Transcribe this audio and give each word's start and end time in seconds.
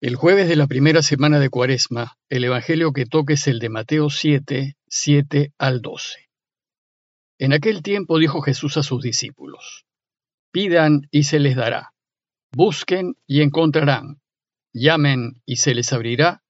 El 0.00 0.14
jueves 0.14 0.46
de 0.48 0.54
la 0.54 0.68
primera 0.68 1.02
semana 1.02 1.40
de 1.40 1.50
Cuaresma, 1.50 2.18
el 2.28 2.44
Evangelio 2.44 2.92
que 2.92 3.04
toque 3.04 3.32
es 3.32 3.48
el 3.48 3.58
de 3.58 3.68
Mateo 3.68 4.10
7, 4.10 4.76
7 4.86 5.52
al 5.58 5.82
12. 5.82 6.30
En 7.38 7.52
aquel 7.52 7.82
tiempo 7.82 8.20
dijo 8.20 8.40
Jesús 8.40 8.76
a 8.76 8.84
sus 8.84 9.02
discípulos, 9.02 9.86
Pidan 10.52 11.08
y 11.10 11.24
se 11.24 11.40
les 11.40 11.56
dará, 11.56 11.94
busquen 12.52 13.16
y 13.26 13.42
encontrarán, 13.42 14.20
llamen 14.72 15.42
y 15.44 15.56
se 15.56 15.74
les 15.74 15.92
abrirá, 15.92 16.44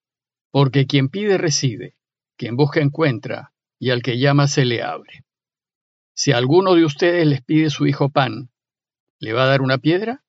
porque 0.51 0.85
quien 0.85 1.09
pide 1.09 1.39
recibe, 1.39 1.95
quien 2.37 2.55
busca 2.55 2.81
encuentra, 2.81 3.51
y 3.79 3.89
al 3.89 4.03
que 4.03 4.19
llama 4.19 4.47
se 4.47 4.63
le 4.63 4.83
abre. 4.83 5.23
Si 6.13 6.33
alguno 6.33 6.75
de 6.75 6.85
ustedes 6.85 7.25
les 7.25 7.41
pide 7.41 7.71
su 7.71 7.87
hijo 7.87 8.09
pan, 8.09 8.51
¿le 9.17 9.33
va 9.33 9.45
a 9.45 9.47
dar 9.47 9.63
una 9.63 9.79
piedra? 9.79 10.23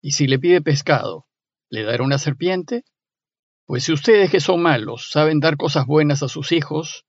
Y 0.00 0.12
si 0.12 0.26
le 0.26 0.38
pide 0.38 0.62
pescado, 0.62 1.26
¿le 1.70 1.82
dará 1.82 2.04
una 2.04 2.18
serpiente? 2.18 2.84
Pues 3.66 3.84
si 3.84 3.92
ustedes 3.92 4.30
que 4.30 4.40
son 4.40 4.62
malos 4.62 5.10
saben 5.10 5.40
dar 5.40 5.56
cosas 5.56 5.86
buenas 5.86 6.22
a 6.22 6.28
sus 6.28 6.52
hijos, 6.52 7.04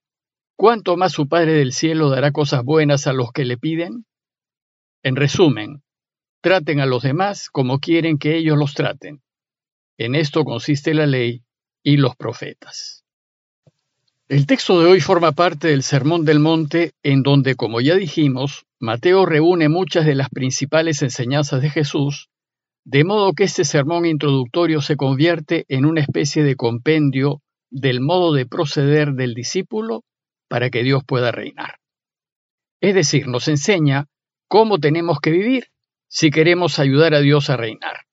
¿cuánto 0.56 0.96
más 0.96 1.12
su 1.12 1.28
Padre 1.28 1.52
del 1.52 1.72
Cielo 1.72 2.10
dará 2.10 2.32
cosas 2.32 2.64
buenas 2.64 3.06
a 3.06 3.12
los 3.12 3.32
que 3.32 3.44
le 3.44 3.56
piden? 3.56 4.06
En 5.02 5.14
resumen, 5.14 5.82
traten 6.40 6.80
a 6.80 6.86
los 6.86 7.02
demás 7.02 7.48
como 7.50 7.78
quieren 7.78 8.18
que 8.18 8.36
ellos 8.36 8.58
los 8.58 8.74
traten. 8.74 9.22
En 9.96 10.14
esto 10.14 10.44
consiste 10.44 10.94
la 10.94 11.06
ley 11.06 11.44
y 11.82 11.96
los 11.96 12.16
profetas. 12.16 13.04
El 14.28 14.46
texto 14.46 14.80
de 14.80 14.90
hoy 14.90 15.00
forma 15.00 15.32
parte 15.32 15.68
del 15.68 15.82
Sermón 15.82 16.24
del 16.24 16.38
Monte, 16.38 16.92
en 17.02 17.22
donde, 17.22 17.54
como 17.54 17.80
ya 17.80 17.94
dijimos, 17.94 18.66
Mateo 18.78 19.24
reúne 19.24 19.70
muchas 19.70 20.04
de 20.04 20.14
las 20.14 20.28
principales 20.28 21.02
enseñanzas 21.02 21.62
de 21.62 21.70
Jesús, 21.70 22.28
de 22.90 23.04
modo 23.04 23.34
que 23.34 23.44
este 23.44 23.66
sermón 23.66 24.06
introductorio 24.06 24.80
se 24.80 24.96
convierte 24.96 25.66
en 25.68 25.84
una 25.84 26.00
especie 26.00 26.42
de 26.42 26.56
compendio 26.56 27.42
del 27.68 28.00
modo 28.00 28.32
de 28.32 28.46
proceder 28.46 29.12
del 29.12 29.34
discípulo 29.34 30.04
para 30.48 30.70
que 30.70 30.82
Dios 30.82 31.02
pueda 31.06 31.30
reinar. 31.30 31.80
Es 32.80 32.94
decir, 32.94 33.28
nos 33.28 33.46
enseña 33.48 34.06
cómo 34.48 34.78
tenemos 34.78 35.20
que 35.20 35.30
vivir 35.30 35.66
si 36.08 36.30
queremos 36.30 36.78
ayudar 36.78 37.12
a 37.12 37.20
Dios 37.20 37.50
a 37.50 37.58
reinar. 37.58 38.06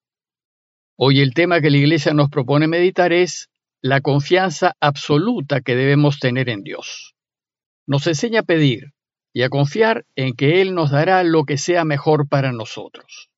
Hoy 0.97 1.21
el 1.21 1.33
tema 1.33 1.61
que 1.61 1.69
la 1.69 1.77
Iglesia 1.77 2.13
nos 2.13 2.29
propone 2.29 2.67
meditar 2.67 3.13
es 3.13 3.47
la 3.81 4.01
confianza 4.01 4.75
absoluta 4.81 5.61
que 5.61 5.77
debemos 5.77 6.19
tener 6.19 6.49
en 6.49 6.63
Dios. 6.63 7.15
Nos 7.87 8.07
enseña 8.07 8.41
a 8.41 8.43
pedir 8.43 8.91
y 9.31 9.43
a 9.43 9.49
confiar 9.49 10.05
en 10.17 10.35
que 10.35 10.61
Él 10.61 10.75
nos 10.75 10.91
dará 10.91 11.23
lo 11.23 11.45
que 11.45 11.57
sea 11.57 11.85
mejor 11.85 12.27
para 12.27 12.51
nosotros. 12.51 13.29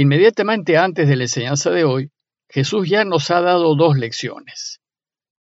Inmediatamente 0.00 0.78
antes 0.78 1.08
de 1.08 1.16
la 1.16 1.24
enseñanza 1.24 1.72
de 1.72 1.82
hoy, 1.82 2.12
Jesús 2.48 2.88
ya 2.88 3.04
nos 3.04 3.32
ha 3.32 3.40
dado 3.40 3.74
dos 3.74 3.98
lecciones. 3.98 4.80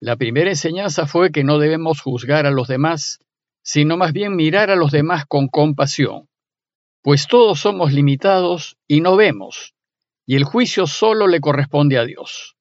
La 0.02 0.17
primera 0.17 0.49
enseñanza 0.49 1.07
fue 1.07 1.31
que 1.31 1.45
no 1.45 1.57
debemos 1.57 2.02
juzgar 2.02 2.45
a 2.45 2.52
los 2.52 2.67
demás, 2.67 3.19
sino 3.63 3.95
más 3.95 4.11
bien 4.11 4.35
mirar 4.35 4.69
a 4.69 4.75
los 4.75 4.91
demás 4.91 5.25
con 5.25 5.47
compasión, 5.47 6.27
pues 7.02 7.27
todos 7.27 7.61
somos 7.61 7.94
limitados 7.94 8.75
y 8.89 8.99
no 8.99 9.16
vemos, 9.16 9.73
y 10.25 10.35
el 10.35 10.44
juicio 10.44 10.85
solo 10.85 11.27
le 11.27 11.39
corresponde 11.39 11.97
a 11.97 12.03
Dios. 12.03 12.57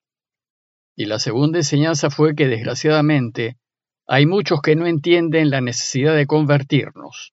Y 0.95 1.07
la 1.07 1.19
segunda 1.19 1.59
enseñanza 1.59 2.09
fue 2.09 2.37
que 2.37 2.47
desgraciadamente 2.47 3.59
hay 4.07 4.27
muchos 4.27 4.63
que 4.63 4.77
no 4.77 4.87
entienden 4.87 5.51
la 5.51 5.61
necesidad 5.61 6.15
de 6.15 6.29
convertirnos, 6.29 7.33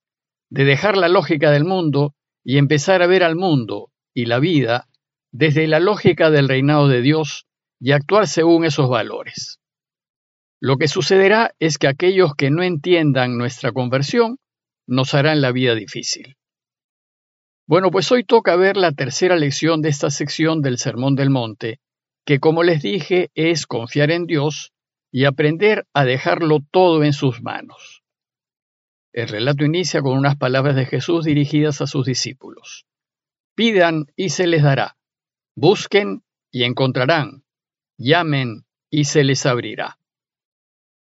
de 0.50 0.64
dejar 0.66 0.98
la 0.98 1.10
lógica 1.10 1.52
del 1.52 1.64
mundo 1.64 2.16
y 2.44 2.58
empezar 2.58 3.04
a 3.04 3.08
ver 3.08 3.24
al 3.24 3.36
mundo 3.36 3.92
y 4.18 4.26
la 4.26 4.40
vida 4.40 4.90
desde 5.32 5.68
la 5.68 5.80
lógica 5.80 6.32
del 6.32 6.48
reinado 6.50 6.88
de 6.88 7.04
Dios 7.04 7.46
y 7.80 7.92
actuar 7.92 8.26
según 8.26 8.66
esos 8.66 8.90
valores. 8.90 9.60
Lo 10.60 10.78
que 10.78 10.88
sucederá 10.88 11.54
es 11.60 11.78
que 11.78 11.88
aquellos 11.88 12.34
que 12.36 12.50
no 12.50 12.64
entiendan 12.64 13.38
nuestra 13.38 13.72
conversión 13.74 14.40
nos 14.88 15.14
harán 15.14 15.40
la 15.40 15.52
vida 15.52 15.76
difícil. 15.76 16.36
Bueno, 17.68 17.92
pues 17.92 18.12
hoy 18.12 18.24
toca 18.24 18.56
ver 18.56 18.76
la 18.76 18.92
tercera 18.92 19.36
lección 19.36 19.84
de 19.84 19.90
esta 19.90 20.10
sección 20.10 20.64
del 20.64 20.80
Sermón 20.80 21.14
del 21.14 21.30
Monte, 21.30 21.80
que 22.26 22.40
como 22.40 22.64
les 22.64 22.82
dije 22.82 23.30
es 23.36 23.68
confiar 23.68 24.10
en 24.10 24.26
Dios 24.26 24.74
y 25.12 25.26
aprender 25.26 25.86
a 25.94 26.06
dejarlo 26.06 26.62
todo 26.72 27.04
en 27.04 27.14
sus 27.14 27.44
manos. 27.44 28.02
El 29.14 29.28
relato 29.28 29.64
inicia 29.64 30.02
con 30.02 30.18
unas 30.18 30.38
palabras 30.38 30.76
de 30.76 30.88
Jesús 30.88 31.24
dirigidas 31.24 31.82
a 31.82 31.86
sus 31.86 32.08
discípulos. 32.08 32.88
Pidan 33.58 34.06
y 34.16 34.30
se 34.30 34.46
les 34.46 34.62
dará. 34.62 34.98
Busquen 35.56 36.22
y 36.52 36.64
encontrarán. 36.64 37.44
Llamen 37.98 38.68
y 38.92 39.06
se 39.06 39.24
les 39.24 39.48
abrirá. 39.48 39.98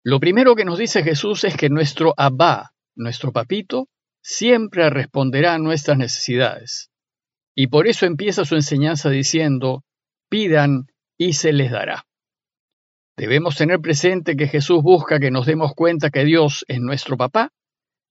Lo 0.06 0.22
primero 0.22 0.56
que 0.56 0.64
nos 0.64 0.80
dice 0.80 1.04
Jesús 1.04 1.44
es 1.44 1.58
que 1.58 1.70
nuestro 1.70 2.14
Abba, 2.16 2.72
nuestro 2.96 3.34
papito, 3.34 3.90
siempre 4.24 4.90
responderá 4.90 5.56
a 5.56 5.60
nuestras 5.60 5.98
necesidades. 5.98 6.92
Y 7.54 7.68
por 7.68 7.88
eso 7.88 8.06
empieza 8.06 8.46
su 8.46 8.56
enseñanza 8.56 9.10
diciendo, 9.10 9.84
pidan 10.30 10.88
y 11.18 11.34
se 11.34 11.52
les 11.52 11.72
dará. 11.72 12.06
Debemos 13.18 13.58
tener 13.58 13.82
presente 13.82 14.38
que 14.38 14.48
Jesús 14.48 14.82
busca 14.82 15.20
que 15.20 15.30
nos 15.30 15.46
demos 15.46 15.74
cuenta 15.76 16.10
que 16.10 16.24
Dios 16.24 16.64
es 16.70 16.80
nuestro 16.80 17.18
papá 17.18 17.52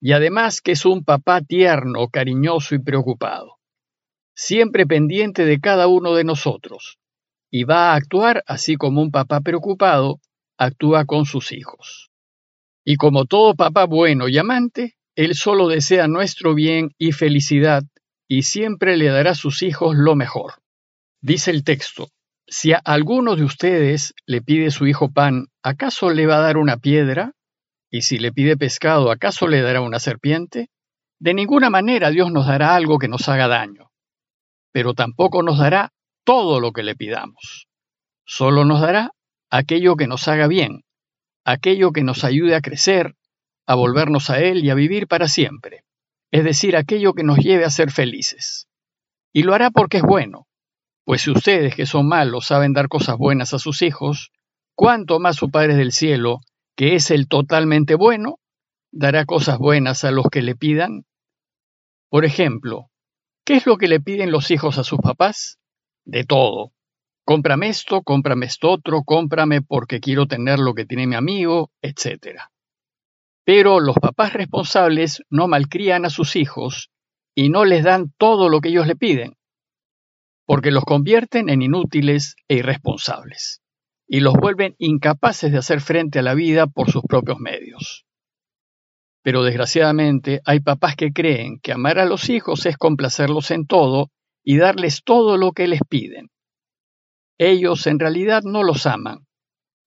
y 0.02 0.12
además 0.12 0.60
que 0.60 0.72
es 0.72 0.84
un 0.84 1.02
papá 1.02 1.40
tierno, 1.40 2.08
cariñoso 2.08 2.74
y 2.74 2.78
preocupado, 2.78 3.57
siempre 4.38 4.86
pendiente 4.86 5.44
de 5.44 5.58
cada 5.58 5.88
uno 5.88 6.14
de 6.14 6.22
nosotros, 6.22 6.98
y 7.50 7.64
va 7.64 7.90
a 7.90 7.96
actuar 7.96 8.44
así 8.46 8.76
como 8.76 9.02
un 9.02 9.10
papá 9.10 9.40
preocupado 9.40 10.20
actúa 10.56 11.06
con 11.06 11.26
sus 11.26 11.50
hijos. 11.50 12.12
Y 12.84 12.94
como 12.94 13.24
todo 13.24 13.56
papá 13.56 13.86
bueno 13.86 14.28
y 14.28 14.38
amante, 14.38 14.94
Él 15.16 15.34
solo 15.34 15.66
desea 15.66 16.06
nuestro 16.06 16.54
bien 16.54 16.92
y 16.98 17.10
felicidad 17.10 17.82
y 18.28 18.42
siempre 18.42 18.96
le 18.96 19.08
dará 19.08 19.32
a 19.32 19.34
sus 19.34 19.62
hijos 19.64 19.96
lo 19.96 20.14
mejor. 20.14 20.62
Dice 21.20 21.50
el 21.50 21.64
texto, 21.64 22.10
si 22.46 22.72
a 22.72 22.76
alguno 22.76 23.34
de 23.34 23.42
ustedes 23.42 24.14
le 24.24 24.40
pide 24.40 24.70
su 24.70 24.86
hijo 24.86 25.10
pan, 25.10 25.48
¿acaso 25.64 26.10
le 26.10 26.26
va 26.26 26.36
a 26.36 26.42
dar 26.42 26.58
una 26.58 26.76
piedra? 26.76 27.32
¿Y 27.90 28.02
si 28.02 28.20
le 28.20 28.30
pide 28.30 28.56
pescado, 28.56 29.10
¿acaso 29.10 29.48
le 29.48 29.62
dará 29.62 29.80
una 29.80 29.98
serpiente? 29.98 30.70
De 31.18 31.34
ninguna 31.34 31.70
manera 31.70 32.10
Dios 32.10 32.30
nos 32.30 32.46
dará 32.46 32.76
algo 32.76 33.00
que 33.00 33.08
nos 33.08 33.28
haga 33.28 33.48
daño, 33.48 33.87
pero 34.78 34.94
tampoco 34.94 35.42
nos 35.42 35.58
dará 35.58 35.92
todo 36.22 36.60
lo 36.60 36.70
que 36.70 36.84
le 36.84 36.94
pidamos. 36.94 37.66
Solo 38.24 38.64
nos 38.64 38.80
dará 38.80 39.10
aquello 39.50 39.96
que 39.96 40.06
nos 40.06 40.28
haga 40.28 40.46
bien, 40.46 40.84
aquello 41.44 41.90
que 41.90 42.04
nos 42.04 42.22
ayude 42.22 42.54
a 42.54 42.60
crecer, 42.60 43.16
a 43.66 43.74
volvernos 43.74 44.30
a 44.30 44.38
Él 44.38 44.64
y 44.64 44.70
a 44.70 44.76
vivir 44.76 45.08
para 45.08 45.26
siempre, 45.26 45.82
es 46.30 46.44
decir, 46.44 46.76
aquello 46.76 47.12
que 47.12 47.24
nos 47.24 47.38
lleve 47.38 47.64
a 47.64 47.70
ser 47.70 47.90
felices. 47.90 48.68
Y 49.32 49.42
lo 49.42 49.52
hará 49.52 49.72
porque 49.72 49.96
es 49.96 50.04
bueno, 50.04 50.46
pues 51.04 51.22
si 51.22 51.32
ustedes 51.32 51.74
que 51.74 51.84
son 51.84 52.06
malos 52.06 52.46
saben 52.46 52.72
dar 52.72 52.86
cosas 52.86 53.16
buenas 53.18 53.54
a 53.54 53.58
sus 53.58 53.82
hijos, 53.82 54.30
¿cuánto 54.76 55.18
más 55.18 55.34
su 55.34 55.50
Padre 55.50 55.74
del 55.74 55.90
cielo, 55.90 56.38
que 56.76 56.94
es 56.94 57.10
el 57.10 57.26
totalmente 57.26 57.96
bueno, 57.96 58.38
dará 58.92 59.24
cosas 59.24 59.58
buenas 59.58 60.04
a 60.04 60.12
los 60.12 60.26
que 60.30 60.40
le 60.40 60.54
pidan? 60.54 61.04
Por 62.08 62.24
ejemplo, 62.24 62.87
¿qué 63.48 63.54
es 63.54 63.64
lo 63.64 63.78
que 63.78 63.88
le 63.88 63.98
piden 63.98 64.30
los 64.30 64.50
hijos 64.50 64.76
a 64.76 64.84
sus 64.84 64.98
papás? 64.98 65.58
De 66.04 66.24
todo. 66.24 66.74
Cómprame 67.24 67.70
esto, 67.70 68.02
cómprame 68.02 68.44
esto 68.44 68.70
otro, 68.70 69.04
cómprame 69.04 69.62
porque 69.62 70.00
quiero 70.00 70.26
tener 70.26 70.58
lo 70.58 70.74
que 70.74 70.84
tiene 70.84 71.06
mi 71.06 71.14
amigo, 71.14 71.70
etc. 71.80 72.42
Pero 73.46 73.80
los 73.80 73.96
papás 73.96 74.34
responsables 74.34 75.22
no 75.30 75.48
malcrían 75.48 76.04
a 76.04 76.10
sus 76.10 76.36
hijos 76.36 76.90
y 77.34 77.48
no 77.48 77.64
les 77.64 77.84
dan 77.84 78.12
todo 78.18 78.50
lo 78.50 78.60
que 78.60 78.68
ellos 78.68 78.86
le 78.86 78.96
piden 78.96 79.38
porque 80.44 80.70
los 80.70 80.84
convierten 80.84 81.50
en 81.50 81.60
inútiles 81.60 82.34
e 82.48 82.56
irresponsables, 82.56 83.60
y 84.06 84.20
los 84.20 84.32
vuelven 84.32 84.74
incapaces 84.78 85.52
de 85.52 85.58
hacer 85.58 85.82
frente 85.82 86.20
a 86.20 86.22
la 86.22 86.32
vida 86.32 86.66
por 86.66 86.90
sus 86.90 87.02
propios 87.02 87.38
medios. 87.38 88.06
Pero 89.28 89.42
desgraciadamente 89.42 90.40
hay 90.46 90.60
papás 90.60 90.96
que 90.96 91.12
creen 91.12 91.60
que 91.60 91.72
amar 91.72 91.98
a 91.98 92.06
los 92.06 92.30
hijos 92.30 92.64
es 92.64 92.78
complacerlos 92.78 93.50
en 93.50 93.66
todo 93.66 94.08
y 94.42 94.56
darles 94.56 95.02
todo 95.04 95.36
lo 95.36 95.52
que 95.52 95.68
les 95.68 95.82
piden. 95.86 96.30
Ellos 97.36 97.86
en 97.86 97.98
realidad 97.98 98.40
no 98.44 98.62
los 98.62 98.86
aman, 98.86 99.26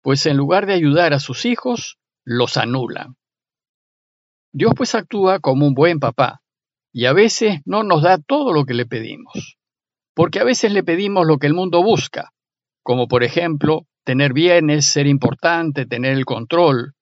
pues 0.03 0.27
en 0.27 0.37
lugar 0.37 0.67
de 0.67 0.73
ayudar 0.73 1.15
a 1.15 1.19
sus 1.19 1.45
hijos, 1.45 1.97
los 2.23 2.55
anulan. 2.55 3.15
Dios 4.53 4.73
pues 4.77 4.93
actúa 4.93 5.39
como 5.39 5.65
un 5.65 5.73
buen 5.73 5.99
papá, 5.99 6.43
y 6.93 7.07
a 7.07 7.13
veces 7.13 7.61
no 7.65 7.81
nos 7.81 8.03
da 8.03 8.19
todo 8.19 8.53
lo 8.53 8.65
que 8.65 8.75
le 8.75 8.85
pedimos 8.85 9.57
porque 10.13 10.39
a 10.39 10.43
veces 10.43 10.71
le 10.71 10.83
pedimos 10.83 11.25
lo 11.25 11.39
que 11.39 11.47
el 11.47 11.55
mundo 11.55 11.81
busca, 11.81 12.29
como 12.83 13.07
por 13.07 13.23
ejemplo 13.23 13.87
tener 14.03 14.33
bienes, 14.33 14.85
ser 14.85 15.07
importante, 15.07 15.87
tener 15.87 16.13
el 16.13 16.25
control. 16.25 16.93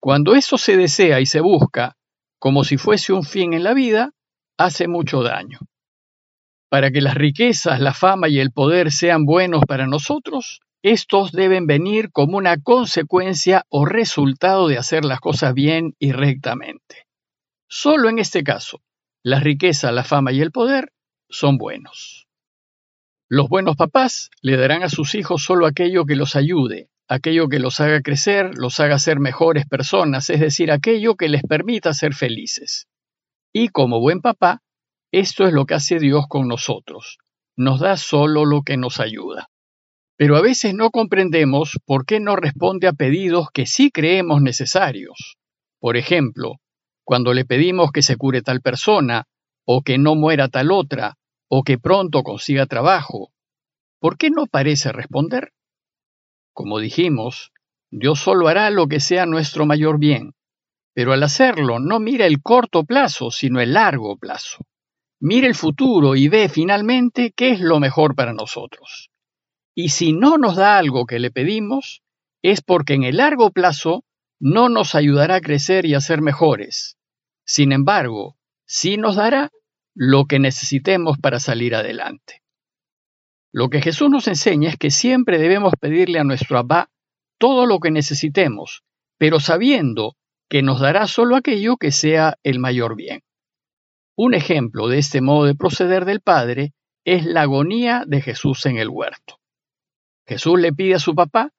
Cuando 0.00 0.34
eso 0.34 0.58
se 0.58 0.76
desea 0.76 1.20
y 1.20 1.26
se 1.26 1.40
busca, 1.40 1.96
como 2.38 2.64
si 2.64 2.76
fuese 2.76 3.12
un 3.12 3.24
fin 3.24 3.54
en 3.54 3.64
la 3.64 3.74
vida, 3.74 4.12
hace 4.58 4.88
mucho 4.88 5.22
daño. 5.22 5.58
Para 6.68 6.90
que 6.90 7.00
las 7.00 7.14
riquezas, 7.14 7.80
la 7.80 7.94
fama 7.94 8.28
y 8.28 8.38
el 8.38 8.52
poder 8.52 8.92
sean 8.92 9.24
buenos 9.24 9.62
para 9.66 9.86
nosotros, 9.86 10.60
estos 10.82 11.32
deben 11.32 11.66
venir 11.66 12.10
como 12.12 12.36
una 12.36 12.58
consecuencia 12.58 13.64
o 13.68 13.86
resultado 13.86 14.68
de 14.68 14.78
hacer 14.78 15.04
las 15.04 15.20
cosas 15.20 15.54
bien 15.54 15.94
y 15.98 16.12
rectamente. 16.12 17.06
Solo 17.68 18.08
en 18.08 18.18
este 18.18 18.44
caso, 18.44 18.80
la 19.24 19.40
riqueza, 19.40 19.90
la 19.90 20.04
fama 20.04 20.32
y 20.32 20.40
el 20.40 20.52
poder 20.52 20.92
son 21.28 21.56
buenos. 21.58 22.28
Los 23.28 23.48
buenos 23.48 23.74
papás 23.74 24.30
le 24.40 24.56
darán 24.56 24.84
a 24.84 24.88
sus 24.88 25.16
hijos 25.16 25.42
solo 25.42 25.66
aquello 25.66 26.04
que 26.04 26.14
los 26.14 26.36
ayude, 26.36 26.88
aquello 27.08 27.48
que 27.48 27.58
los 27.58 27.80
haga 27.80 28.00
crecer, 28.00 28.56
los 28.56 28.80
haga 28.80 28.98
ser 28.98 29.20
mejores 29.20 29.66
personas, 29.66 30.30
es 30.30 30.40
decir, 30.40 30.70
aquello 30.70 31.14
que 31.14 31.28
les 31.28 31.42
permita 31.42 31.94
ser 31.94 32.14
felices. 32.14 32.88
Y 33.52 33.68
como 33.68 34.00
buen 34.00 34.20
papá, 34.20 34.62
esto 35.12 35.46
es 35.46 35.52
lo 35.52 35.66
que 35.66 35.74
hace 35.74 35.98
Dios 35.98 36.26
con 36.28 36.48
nosotros. 36.48 37.18
Nos 37.56 37.80
da 37.80 37.96
solo 37.96 38.44
lo 38.44 38.62
que 38.62 38.76
nos 38.76 39.00
ayuda. 39.00 39.48
Pero 40.16 40.36
a 40.36 40.42
veces 40.42 40.74
no 40.74 40.90
comprendemos 40.90 41.78
por 41.84 42.06
qué 42.06 42.20
no 42.20 42.36
responde 42.36 42.88
a 42.88 42.92
pedidos 42.92 43.48
que 43.52 43.66
sí 43.66 43.90
creemos 43.90 44.42
necesarios. 44.42 45.36
Por 45.78 45.96
ejemplo, 45.96 46.56
cuando 47.04 47.34
le 47.34 47.44
pedimos 47.44 47.92
que 47.92 48.02
se 48.02 48.16
cure 48.16 48.42
tal 48.42 48.60
persona, 48.60 49.24
o 49.64 49.82
que 49.82 49.98
no 49.98 50.14
muera 50.14 50.48
tal 50.48 50.72
otra, 50.72 51.16
o 51.48 51.62
que 51.62 51.78
pronto 51.78 52.22
consiga 52.22 52.66
trabajo, 52.66 53.30
¿por 54.00 54.16
qué 54.16 54.30
no 54.30 54.46
parece 54.46 54.92
responder? 54.92 55.52
Como 56.56 56.78
dijimos, 56.78 57.52
Dios 57.90 58.18
solo 58.18 58.48
hará 58.48 58.70
lo 58.70 58.86
que 58.86 58.98
sea 58.98 59.26
nuestro 59.26 59.66
mayor 59.66 59.98
bien, 59.98 60.32
pero 60.94 61.12
al 61.12 61.22
hacerlo 61.22 61.80
no 61.80 62.00
mira 62.00 62.24
el 62.24 62.40
corto 62.40 62.84
plazo, 62.84 63.30
sino 63.30 63.60
el 63.60 63.74
largo 63.74 64.16
plazo. 64.16 64.64
Mira 65.20 65.48
el 65.48 65.54
futuro 65.54 66.16
y 66.16 66.28
ve 66.28 66.48
finalmente 66.48 67.34
qué 67.36 67.50
es 67.50 67.60
lo 67.60 67.78
mejor 67.78 68.14
para 68.14 68.32
nosotros. 68.32 69.10
Y 69.74 69.90
si 69.90 70.14
no 70.14 70.38
nos 70.38 70.56
da 70.56 70.78
algo 70.78 71.04
que 71.04 71.18
le 71.18 71.30
pedimos, 71.30 72.00
es 72.40 72.62
porque 72.62 72.94
en 72.94 73.04
el 73.04 73.18
largo 73.18 73.50
plazo 73.50 74.04
no 74.40 74.70
nos 74.70 74.94
ayudará 74.94 75.34
a 75.34 75.40
crecer 75.42 75.84
y 75.84 75.92
a 75.92 76.00
ser 76.00 76.22
mejores. 76.22 76.96
Sin 77.44 77.70
embargo, 77.70 78.38
sí 78.64 78.96
nos 78.96 79.16
dará 79.16 79.50
lo 79.94 80.24
que 80.24 80.38
necesitemos 80.38 81.18
para 81.18 81.38
salir 81.38 81.74
adelante. 81.74 82.45
Lo 83.56 83.70
que 83.70 83.80
Jesús 83.80 84.10
nos 84.10 84.28
enseña 84.28 84.68
es 84.68 84.76
que 84.76 84.90
siempre 84.90 85.38
debemos 85.38 85.72
pedirle 85.80 86.18
a 86.18 86.24
nuestro 86.24 86.58
Abba 86.58 86.90
todo 87.38 87.64
lo 87.64 87.80
que 87.80 87.90
necesitemos, 87.90 88.82
pero 89.16 89.40
sabiendo 89.40 90.14
que 90.50 90.60
nos 90.60 90.78
dará 90.78 91.06
solo 91.06 91.36
aquello 91.36 91.78
que 91.78 91.90
sea 91.90 92.36
el 92.42 92.58
mayor 92.58 92.96
bien. 92.96 93.22
Un 94.14 94.34
ejemplo 94.34 94.88
de 94.88 94.98
este 94.98 95.22
modo 95.22 95.46
de 95.46 95.54
proceder 95.54 96.04
del 96.04 96.20
Padre 96.20 96.74
es 97.06 97.24
la 97.24 97.42
agonía 97.42 98.04
de 98.06 98.20
Jesús 98.20 98.66
en 98.66 98.76
el 98.76 98.90
huerto. 98.90 99.40
Jesús 100.26 100.60
le 100.60 100.74
pide 100.74 100.96
a 100.96 100.98
su 100.98 101.14
papá 101.14 101.54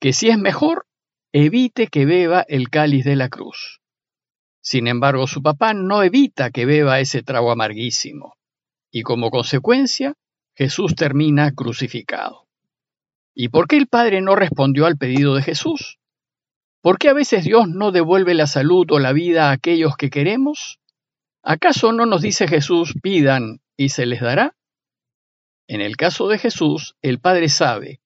que 0.00 0.12
si 0.12 0.30
es 0.30 0.38
mejor, 0.38 0.88
evite 1.32 1.86
que 1.86 2.06
beba 2.06 2.44
el 2.48 2.70
cáliz 2.70 3.04
de 3.04 3.14
la 3.14 3.28
cruz. 3.28 3.80
Sin 4.60 4.88
embargo, 4.88 5.28
su 5.28 5.44
papá 5.44 5.74
no 5.74 6.02
evita 6.02 6.50
que 6.50 6.66
beba 6.66 6.98
ese 6.98 7.22
trago 7.22 7.52
amarguísimo, 7.52 8.34
y 8.90 9.02
como 9.02 9.30
consecuencia, 9.30 10.16
Jesús 10.56 10.94
termina 10.94 11.52
crucificado. 11.52 12.48
¿Y 13.34 13.50
por 13.50 13.68
qué 13.68 13.76
el 13.76 13.88
Padre 13.88 14.22
no 14.22 14.34
respondió 14.34 14.86
al 14.86 14.96
pedido 14.96 15.34
de 15.34 15.42
Jesús? 15.42 15.98
¿Por 16.80 16.98
qué 16.98 17.10
a 17.10 17.12
veces 17.12 17.44
Dios 17.44 17.68
no 17.68 17.92
devuelve 17.92 18.32
la 18.32 18.46
salud 18.46 18.86
o 18.90 18.98
la 18.98 19.12
vida 19.12 19.50
a 19.50 19.52
aquellos 19.52 19.96
que 19.96 20.08
queremos? 20.08 20.80
¿Acaso 21.42 21.92
no 21.92 22.06
nos 22.06 22.22
dice 22.22 22.48
Jesús, 22.48 22.94
pidan 23.02 23.60
y 23.76 23.90
se 23.90 24.06
les 24.06 24.22
dará? 24.22 24.56
En 25.68 25.82
el 25.82 25.96
caso 25.96 26.26
de 26.28 26.38
Jesús, 26.38 26.96
el 27.02 27.20
Padre 27.20 27.50
sabe 27.50 28.00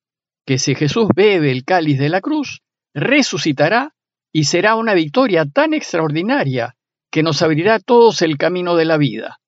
que 0.45 0.59
si 0.59 0.75
Jesús 0.75 1.09
bebe 1.15 1.53
el 1.53 1.65
cáliz 1.65 2.01
de 2.01 2.09
la 2.09 2.21
cruz, 2.21 2.63
resucitará 2.95 3.95
y 4.33 4.45
será 4.45 4.75
una 4.75 4.95
victoria 4.95 5.45
tan 5.45 5.73
extraordinaria 5.73 6.77
que 7.13 7.23
nos 7.23 7.43
abrirá 7.43 7.79
todos 7.79 8.23
el 8.23 8.39
camino 8.39 8.75
de 8.75 8.87
la 8.87 8.97
vida. 8.97 9.41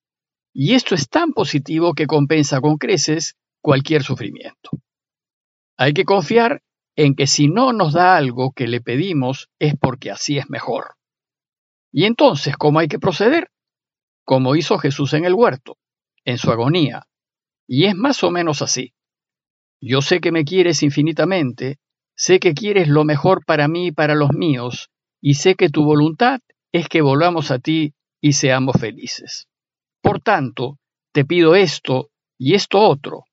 Y 0.53 0.75
esto 0.75 0.95
es 0.95 1.09
tan 1.09 1.33
positivo 1.33 1.95
que 1.95 2.07
compensa 2.07 2.61
con 2.61 2.77
creces 2.77 3.37
cualquier 3.61 4.03
sufrimiento. 4.03 4.71
Hay 5.79 5.95
que 5.95 6.05
confiar 6.05 6.63
en 6.97 7.15
que 7.15 7.27
si 7.27 7.49
no 7.49 7.73
nos 7.73 7.95
da 7.95 8.17
algo 8.17 8.53
que 8.53 8.69
le 8.69 8.81
pedimos 8.81 9.49
es 9.59 9.75
porque 9.81 10.11
así 10.11 10.37
es 10.37 10.51
mejor. 10.51 10.97
Y 11.91 12.05
entonces, 12.05 12.57
¿cómo 12.57 12.79
hay 12.79 12.89
que 12.89 12.99
proceder? 12.99 13.51
Como 14.25 14.57
hizo 14.57 14.79
Jesús 14.79 15.15
en 15.15 15.25
el 15.25 15.35
huerto, 15.35 15.79
en 16.25 16.39
su 16.39 16.51
agonía. 16.51 17.07
Y 17.67 17.87
es 17.87 17.95
más 17.95 18.23
o 18.23 18.31
menos 18.31 18.63
así. 18.63 18.95
Yo 19.81 20.03
sé 20.03 20.21
que 20.21 20.33
me 20.33 20.45
quieres 20.45 20.83
infinitamente, 20.83 21.79
sé 22.15 22.39
que 22.39 22.55
quieres 22.55 22.89
lo 22.89 23.05
mejor 23.05 23.45
para 23.45 23.69
mí 23.69 23.89
y 23.89 23.93
para 23.93 24.15
los 24.15 24.33
míos, 24.33 24.91
y 25.21 25.35
sé 25.35 25.55
que 25.55 25.71
tu 25.71 25.85
voluntad 25.85 26.41
es 26.73 26.89
que 26.89 27.03
volvamos 27.03 27.51
a 27.51 27.59
ti 27.59 27.95
y 28.21 28.35
seamos 28.35 28.77
felices. 28.79 29.49
Por 30.03 30.21
tanto, 30.21 30.79
te 31.13 31.25
pido 31.25 31.55
esto 31.55 32.11
y 32.37 32.55
esto 32.55 32.81
otro, 32.81 33.25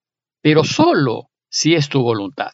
pero 0.41 0.63
solo 0.63 1.29
si 1.49 1.73
es 1.73 1.89
tu 1.89 2.01
voluntad. 2.01 2.51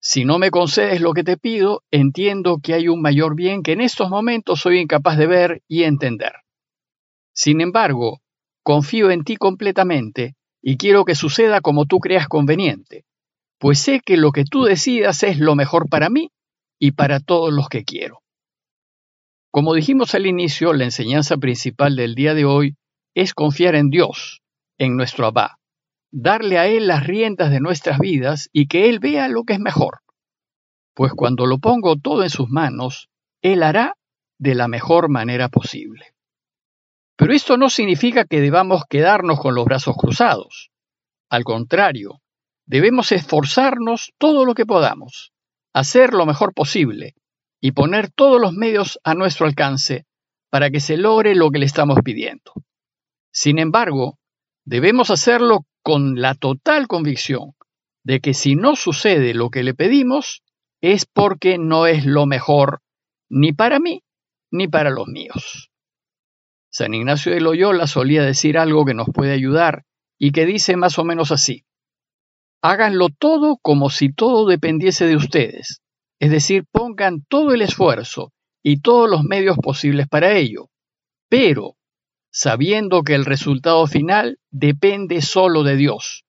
Si 0.00 0.24
no 0.24 0.38
me 0.38 0.50
concedes 0.50 1.00
lo 1.00 1.12
que 1.12 1.24
te 1.24 1.36
pido, 1.36 1.82
entiendo 1.90 2.58
que 2.62 2.74
hay 2.74 2.88
un 2.88 3.00
mayor 3.00 3.34
bien 3.36 3.62
que 3.62 3.72
en 3.72 3.80
estos 3.80 4.10
momentos 4.10 4.60
soy 4.60 4.78
incapaz 4.78 5.18
de 5.18 5.26
ver 5.26 5.62
y 5.68 5.84
entender. 5.84 6.32
Sin 7.32 7.60
embargo, 7.60 8.20
confío 8.62 9.10
en 9.10 9.22
ti 9.22 9.36
completamente 9.36 10.34
y 10.60 10.76
quiero 10.76 11.04
que 11.04 11.14
suceda 11.14 11.60
como 11.60 11.86
tú 11.86 11.98
creas 11.98 12.26
conveniente, 12.26 13.04
pues 13.58 13.78
sé 13.78 14.00
que 14.04 14.16
lo 14.16 14.32
que 14.32 14.44
tú 14.44 14.64
decidas 14.64 15.22
es 15.22 15.38
lo 15.38 15.54
mejor 15.54 15.88
para 15.88 16.10
mí 16.10 16.30
y 16.78 16.92
para 16.92 17.20
todos 17.20 17.52
los 17.52 17.68
que 17.68 17.84
quiero. 17.84 18.20
Como 19.50 19.74
dijimos 19.74 20.14
al 20.14 20.26
inicio, 20.26 20.72
la 20.72 20.84
enseñanza 20.84 21.36
principal 21.36 21.96
del 21.96 22.14
día 22.14 22.34
de 22.34 22.44
hoy 22.44 22.76
es 23.18 23.34
confiar 23.34 23.74
en 23.74 23.90
Dios, 23.90 24.42
en 24.78 24.96
nuestro 24.96 25.26
Abba, 25.26 25.58
darle 26.12 26.56
a 26.56 26.68
Él 26.68 26.86
las 26.86 27.04
riendas 27.04 27.50
de 27.50 27.58
nuestras 27.58 27.98
vidas 27.98 28.48
y 28.52 28.68
que 28.68 28.88
Él 28.88 29.00
vea 29.00 29.26
lo 29.26 29.42
que 29.42 29.54
es 29.54 29.58
mejor. 29.58 30.02
Pues 30.94 31.12
cuando 31.14 31.44
lo 31.44 31.58
pongo 31.58 31.96
todo 31.96 32.22
en 32.22 32.30
sus 32.30 32.48
manos, 32.48 33.08
Él 33.42 33.64
hará 33.64 33.96
de 34.38 34.54
la 34.54 34.68
mejor 34.68 35.08
manera 35.08 35.48
posible. 35.48 36.14
Pero 37.16 37.32
esto 37.32 37.56
no 37.56 37.70
significa 37.70 38.24
que 38.24 38.40
debamos 38.40 38.84
quedarnos 38.88 39.40
con 39.40 39.56
los 39.56 39.64
brazos 39.64 39.96
cruzados. 39.96 40.70
Al 41.28 41.42
contrario, 41.42 42.20
debemos 42.66 43.10
esforzarnos 43.10 44.12
todo 44.18 44.44
lo 44.44 44.54
que 44.54 44.64
podamos, 44.64 45.32
hacer 45.74 46.14
lo 46.14 46.24
mejor 46.24 46.54
posible 46.54 47.16
y 47.60 47.72
poner 47.72 48.12
todos 48.12 48.40
los 48.40 48.52
medios 48.52 49.00
a 49.02 49.14
nuestro 49.14 49.46
alcance 49.46 50.06
para 50.50 50.70
que 50.70 50.78
se 50.78 50.96
logre 50.96 51.34
lo 51.34 51.50
que 51.50 51.58
le 51.58 51.66
estamos 51.66 51.98
pidiendo. 52.04 52.52
Sin 53.32 53.58
embargo, 53.58 54.18
debemos 54.64 55.10
hacerlo 55.10 55.66
con 55.82 56.20
la 56.20 56.34
total 56.34 56.86
convicción 56.86 57.52
de 58.04 58.20
que 58.20 58.34
si 58.34 58.54
no 58.54 58.76
sucede 58.76 59.34
lo 59.34 59.50
que 59.50 59.62
le 59.62 59.74
pedimos, 59.74 60.42
es 60.80 61.06
porque 61.06 61.58
no 61.58 61.86
es 61.86 62.04
lo 62.06 62.26
mejor 62.26 62.80
ni 63.28 63.52
para 63.52 63.78
mí 63.80 64.02
ni 64.50 64.68
para 64.68 64.90
los 64.90 65.06
míos. 65.06 65.70
San 66.70 66.94
Ignacio 66.94 67.32
de 67.32 67.40
Loyola 67.40 67.86
solía 67.86 68.22
decir 68.22 68.58
algo 68.58 68.84
que 68.84 68.94
nos 68.94 69.08
puede 69.12 69.32
ayudar 69.32 69.84
y 70.18 70.32
que 70.32 70.46
dice 70.46 70.76
más 70.76 70.98
o 70.98 71.04
menos 71.04 71.32
así. 71.32 71.64
Háganlo 72.62 73.08
todo 73.08 73.58
como 73.62 73.90
si 73.90 74.12
todo 74.12 74.46
dependiese 74.46 75.06
de 75.06 75.16
ustedes, 75.16 75.80
es 76.18 76.30
decir, 76.30 76.64
pongan 76.70 77.24
todo 77.28 77.52
el 77.52 77.62
esfuerzo 77.62 78.32
y 78.62 78.80
todos 78.80 79.08
los 79.08 79.22
medios 79.22 79.56
posibles 79.58 80.08
para 80.08 80.36
ello, 80.36 80.68
pero 81.28 81.77
sabiendo 82.38 83.02
que 83.02 83.16
el 83.16 83.24
resultado 83.24 83.84
final 83.88 84.38
depende 84.52 85.22
solo 85.22 85.64
de 85.64 85.74
Dios, 85.74 86.24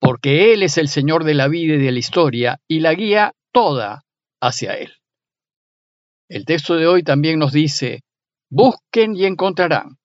porque 0.00 0.52
Él 0.52 0.64
es 0.64 0.78
el 0.78 0.88
Señor 0.88 1.22
de 1.22 1.34
la 1.34 1.46
vida 1.46 1.74
y 1.74 1.78
de 1.78 1.92
la 1.92 1.98
historia 2.00 2.58
y 2.66 2.80
la 2.80 2.92
guía 2.92 3.34
toda 3.52 4.02
hacia 4.40 4.72
Él. 4.72 4.94
El 6.28 6.44
texto 6.44 6.74
de 6.74 6.88
hoy 6.88 7.04
también 7.04 7.38
nos 7.38 7.52
dice, 7.52 8.02
Busquen 8.50 9.14
y 9.14 9.26
encontrarán. 9.26 9.98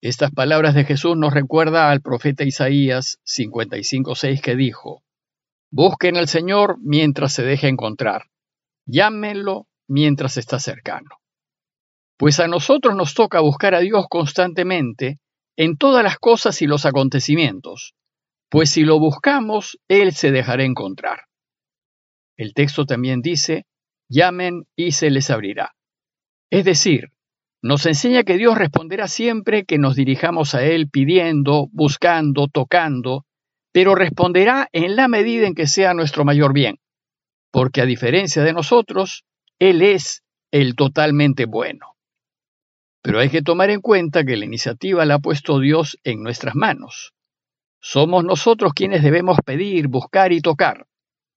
Estas 0.00 0.30
palabras 0.30 0.74
de 0.74 0.84
Jesús 0.84 1.18
nos 1.18 1.34
recuerda 1.34 1.90
al 1.90 2.00
profeta 2.00 2.42
Isaías 2.42 3.18
55:6 3.26 4.40
que 4.40 4.56
dijo: 4.56 5.02
Busquen 5.70 6.16
al 6.16 6.28
Señor 6.28 6.78
mientras 6.80 7.34
se 7.34 7.42
deje 7.42 7.68
encontrar. 7.68 8.30
Llámenlo 8.86 9.66
mientras 9.86 10.38
está 10.38 10.58
cercano. 10.58 11.21
Pues 12.22 12.38
a 12.38 12.46
nosotros 12.46 12.94
nos 12.94 13.14
toca 13.14 13.40
buscar 13.40 13.74
a 13.74 13.80
Dios 13.80 14.06
constantemente 14.08 15.18
en 15.56 15.76
todas 15.76 16.04
las 16.04 16.18
cosas 16.18 16.62
y 16.62 16.68
los 16.68 16.86
acontecimientos, 16.86 17.96
pues 18.48 18.70
si 18.70 18.84
lo 18.84 19.00
buscamos, 19.00 19.80
Él 19.88 20.12
se 20.12 20.30
dejará 20.30 20.62
encontrar. 20.62 21.22
El 22.36 22.54
texto 22.54 22.86
también 22.86 23.22
dice, 23.22 23.66
llamen 24.08 24.68
y 24.76 24.92
se 24.92 25.10
les 25.10 25.30
abrirá. 25.30 25.72
Es 26.48 26.64
decir, 26.64 27.08
Nos 27.60 27.86
enseña 27.86 28.22
que 28.22 28.36
Dios 28.36 28.56
responderá 28.56 29.08
siempre 29.08 29.64
que 29.64 29.78
nos 29.78 29.96
dirijamos 29.96 30.54
a 30.54 30.62
Él 30.62 30.88
pidiendo, 30.88 31.66
buscando, 31.72 32.46
tocando, 32.46 33.24
pero 33.72 33.96
responderá 33.96 34.68
en 34.70 34.94
la 34.94 35.08
medida 35.08 35.48
en 35.48 35.56
que 35.56 35.66
sea 35.66 35.92
nuestro 35.92 36.24
mayor 36.24 36.52
bien, 36.52 36.78
porque 37.50 37.80
a 37.80 37.84
diferencia 37.84 38.44
de 38.44 38.52
nosotros, 38.52 39.24
Él 39.58 39.82
es 39.82 40.22
el 40.52 40.76
totalmente 40.76 41.46
bueno. 41.46 41.91
Pero 43.02 43.18
hay 43.18 43.28
que 43.28 43.42
tomar 43.42 43.70
en 43.70 43.80
cuenta 43.80 44.24
que 44.24 44.36
la 44.36 44.44
iniciativa 44.44 45.04
la 45.04 45.14
ha 45.14 45.18
puesto 45.18 45.58
Dios 45.58 45.98
en 46.04 46.22
nuestras 46.22 46.54
manos. 46.54 47.12
Somos 47.80 48.24
nosotros 48.24 48.72
quienes 48.74 49.02
debemos 49.02 49.38
pedir, 49.44 49.88
buscar 49.88 50.32
y 50.32 50.40
tocar, 50.40 50.86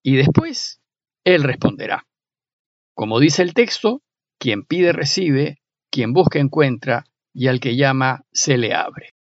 y 0.04 0.16
después 0.16 0.80
Él 1.24 1.44
responderá. 1.44 2.06
Como 2.94 3.20
dice 3.20 3.42
el 3.42 3.56
texto, 3.56 4.04
quien 4.40 4.64
pide 4.64 4.94
recibe, 4.94 5.58
quien 5.90 6.14
busca 6.14 6.40
encuentra, 6.40 7.06
y 7.34 7.48
al 7.48 7.60
que 7.60 7.76
llama 7.76 8.24
se 8.32 8.58
le 8.58 8.74
abre. 8.74 9.16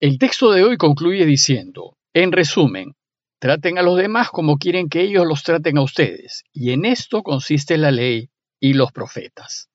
El 0.00 0.18
texto 0.18 0.50
de 0.50 0.64
hoy 0.64 0.76
concluye 0.76 1.24
diciendo, 1.24 1.96
en 2.12 2.32
resumen, 2.32 2.96
traten 3.38 3.78
a 3.78 3.82
los 3.82 3.96
demás 3.96 4.30
como 4.30 4.58
quieren 4.58 4.88
que 4.88 5.02
ellos 5.02 5.24
los 5.26 5.44
traten 5.44 5.78
a 5.78 5.82
ustedes, 5.82 6.42
y 6.52 6.72
en 6.72 6.84
esto 6.84 7.22
consiste 7.22 7.78
la 7.78 7.92
ley 7.92 8.30
y 8.60 8.72
los 8.72 8.90
profetas. 8.92 9.70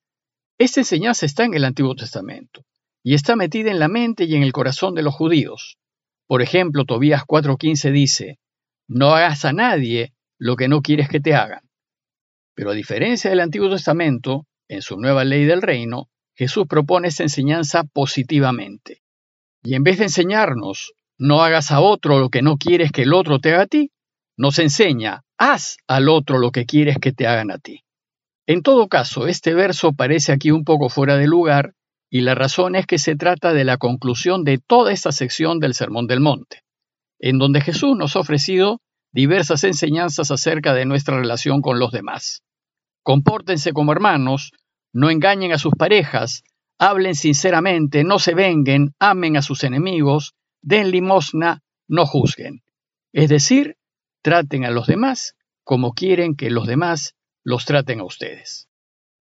Esta 0.62 0.82
enseñanza 0.82 1.25
está 1.25 1.46
en 1.46 1.56
el 1.56 1.65
Antiguo 1.65 1.96
Testamento, 1.96 2.68
y 3.01 3.15
está 3.15 3.36
metida 3.36 3.72
en 3.72 3.80
la 3.80 3.88
mente 3.88 4.25
y 4.25 4.36
en 4.36 4.44
el 4.44 4.51
corazón 4.51 4.94
de 4.94 5.01
los 5.01 5.15
judíos. 5.15 5.80
Por 6.27 6.44
ejemplo, 6.44 6.86
Tobías 6.86 7.24
4:15 7.24 7.91
dice, 7.91 8.38
no 8.88 9.15
hagas 9.15 9.44
a 9.44 9.53
nadie 9.53 10.13
lo 10.38 10.56
que 10.56 10.68
no 10.68 10.84
quieres 10.84 11.10
que 11.10 11.20
te 11.20 11.34
hagan. 11.34 11.68
Pero 12.53 12.70
a 12.70 12.74
diferencia 12.75 13.32
del 13.32 13.39
Antiguo 13.39 13.72
Testamento, 13.72 14.46
en 14.68 14.84
su 14.84 14.98
nueva 14.98 15.24
ley 15.24 15.46
del 15.46 15.63
reino, 15.63 16.12
Jesús 16.36 16.68
propone 16.68 17.08
esta 17.08 17.24
enseñanza 17.24 17.84
positivamente. 17.84 19.01
Y 19.63 19.74
en 19.74 19.82
vez 19.82 19.98
de 19.98 20.03
enseñarnos, 20.03 20.94
no 21.18 21.41
hagas 21.41 21.72
a 21.72 21.80
otro 21.80 22.20
lo 22.20 22.30
que 22.30 22.44
no 22.44 22.58
quieres 22.58 22.91
que 22.91 23.01
el 23.01 23.13
otro 23.13 23.39
te 23.39 23.51
haga 23.51 23.63
a 23.63 23.65
ti, 23.65 23.89
nos 24.38 24.60
enseña, 24.60 25.24
haz 25.39 25.77
al 25.88 26.08
otro 26.08 26.38
lo 26.38 26.51
que 26.51 26.68
quieres 26.68 27.00
que 27.01 27.13
te 27.13 27.25
hagan 27.25 27.50
a 27.50 27.58
ti. 27.58 27.84
En 28.51 28.63
todo 28.63 28.89
caso, 28.89 29.27
este 29.27 29.53
verso 29.53 29.93
parece 29.93 30.34
aquí 30.34 30.51
un 30.51 30.65
poco 30.65 30.89
fuera 30.89 31.15
de 31.15 31.25
lugar, 31.25 31.74
y 32.10 32.20
la 32.20 32.36
razón 32.36 32.75
es 32.75 32.86
que 32.86 32.98
se 32.98 33.15
trata 33.15 33.53
de 33.53 33.63
la 33.63 33.77
conclusión 33.77 34.43
de 34.43 34.58
toda 34.58 34.91
esta 34.91 35.13
sección 35.13 35.62
del 35.62 35.74
Sermón 35.74 36.05
del 36.05 36.20
Monte, 36.20 36.62
en 37.17 37.38
donde 37.38 37.62
Jesús 37.62 37.96
nos 37.98 38.17
ha 38.17 38.20
ofrecido 38.20 38.81
diversas 39.13 39.63
enseñanzas 39.63 40.31
acerca 40.31 40.74
de 40.74 40.84
nuestra 40.84 41.17
relación 41.17 41.62
con 41.62 41.79
los 41.79 41.93
demás. 41.93 42.43
Compórtense 43.03 43.72
como 43.72 43.93
hermanos, 43.93 44.51
no 44.91 45.10
engañen 45.10 45.53
a 45.53 45.58
sus 45.58 45.74
parejas, 45.75 46.43
hablen 46.77 47.15
sinceramente, 47.15 48.03
no 48.03 48.20
se 48.20 48.36
venguen, 48.36 48.96
amen 49.00 49.38
a 49.38 49.43
sus 49.43 49.63
enemigos, 49.63 50.34
den 50.62 50.91
limosna, 50.91 51.62
no 51.88 52.05
juzguen. 52.05 52.63
Es 53.13 53.29
decir, 53.29 53.77
traten 54.22 54.65
a 54.65 54.72
los 54.72 54.88
demás 54.88 55.36
como 55.63 55.93
quieren 55.93 56.36
que 56.36 56.50
los 56.50 56.67
demás 56.67 57.15
los 57.43 57.65
traten 57.65 58.00
a 58.00 58.05
ustedes. 58.05 58.69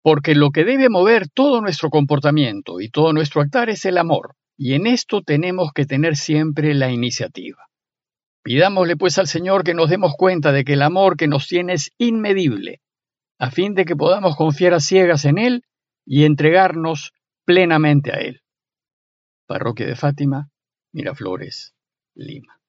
Porque 0.01 0.35
lo 0.35 0.51
que 0.51 0.65
debe 0.65 0.89
mover 0.89 1.29
todo 1.29 1.61
nuestro 1.61 1.89
comportamiento 1.89 2.81
y 2.81 2.89
todo 2.89 3.13
nuestro 3.13 3.41
actuar 3.41 3.69
es 3.69 3.85
el 3.85 3.97
amor, 3.97 4.35
y 4.57 4.73
en 4.73 4.87
esto 4.87 5.21
tenemos 5.21 5.71
que 5.73 5.85
tener 5.85 6.17
siempre 6.17 6.73
la 6.73 6.91
iniciativa. 6.91 7.67
Pidámosle 8.43 8.97
pues 8.97 9.17
al 9.17 9.27
Señor 9.27 9.63
que 9.63 9.73
nos 9.73 9.89
demos 9.89 10.15
cuenta 10.17 10.51
de 10.51 10.65
que 10.65 10.73
el 10.73 10.81
amor 10.81 11.15
que 11.15 11.27
nos 11.27 11.47
tiene 11.47 11.73
es 11.73 11.91
inmedible, 11.97 12.81
a 13.39 13.51
fin 13.51 13.73
de 13.73 13.85
que 13.85 13.95
podamos 13.95 14.35
confiar 14.35 14.73
a 14.73 14.81
ciegas 14.81 15.23
en 15.25 15.37
Él 15.37 15.63
y 16.05 16.25
entregarnos 16.25 17.13
plenamente 17.45 18.11
a 18.11 18.19
Él. 18.19 18.41
Parroquia 19.47 19.87
de 19.87 19.95
Fátima, 19.95 20.49
Miraflores, 20.91 21.73
Lima. 22.15 22.62